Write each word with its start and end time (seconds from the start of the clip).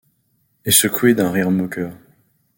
et 0.65 0.71
secouée 0.71 1.13
d'un 1.13 1.29
rire 1.31 1.51
moqueur. 1.51 1.93